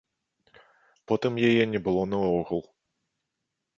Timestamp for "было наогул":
1.89-2.63